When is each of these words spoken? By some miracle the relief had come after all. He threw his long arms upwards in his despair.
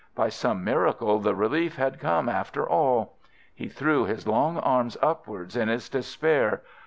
By 0.15 0.29
some 0.29 0.63
miracle 0.63 1.19
the 1.19 1.35
relief 1.35 1.75
had 1.75 1.99
come 1.99 2.27
after 2.27 2.67
all. 2.67 3.19
He 3.53 3.69
threw 3.69 4.03
his 4.05 4.25
long 4.27 4.57
arms 4.57 4.97
upwards 4.99 5.55
in 5.55 5.67
his 5.67 5.89
despair. 5.89 6.63